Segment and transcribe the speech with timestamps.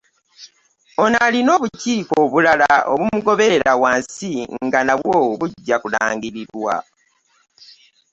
[1.03, 4.31] Ono alina obukiiko obulala obumugoberera wansi
[4.65, 6.75] nga nabwo bujja kulangirirwa